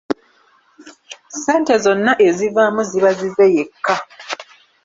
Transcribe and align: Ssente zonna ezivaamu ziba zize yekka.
Ssente 1.33 1.73
zonna 1.83 2.13
ezivaamu 2.27 2.81
ziba 2.89 3.11
zize 3.19 3.45
yekka. 3.55 3.95